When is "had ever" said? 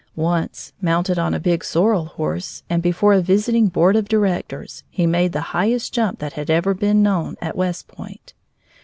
6.33-6.73